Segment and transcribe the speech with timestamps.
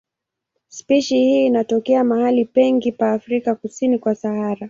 [0.67, 4.59] Spishi hii inatokea mahali pengi pa Afrika kusini kwa Sahara.